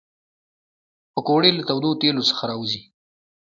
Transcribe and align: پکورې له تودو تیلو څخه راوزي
پکورې 1.13 1.49
له 1.57 1.63
تودو 1.67 1.91
تیلو 2.01 2.23
څخه 2.29 2.43
راوزي 2.51 2.81